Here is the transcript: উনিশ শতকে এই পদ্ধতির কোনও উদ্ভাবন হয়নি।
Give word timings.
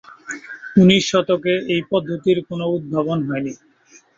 উনিশ 0.77 1.03
শতকে 1.11 1.53
এই 1.73 1.81
পদ্ধতির 1.91 2.37
কোনও 2.47 2.67
উদ্ভাবন 2.77 3.17
হয়নি। 3.27 3.53